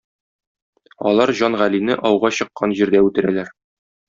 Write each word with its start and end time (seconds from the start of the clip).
Алар 1.09 1.33
Җан 1.41 1.57
Галине 1.63 1.99
ауга 2.11 2.33
чыккан 2.41 2.75
җирдә 2.81 3.05
үтерәләр. 3.11 3.55